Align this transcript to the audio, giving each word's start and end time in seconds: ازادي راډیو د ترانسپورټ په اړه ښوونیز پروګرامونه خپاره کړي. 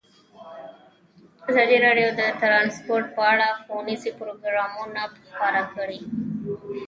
ازادي 1.49 1.77
راډیو 1.85 2.07
د 2.19 2.21
ترانسپورټ 2.41 3.05
په 3.15 3.21
اړه 3.33 3.47
ښوونیز 3.63 4.03
پروګرامونه 4.19 5.01
خپاره 5.25 5.61
کړي. 5.75 5.99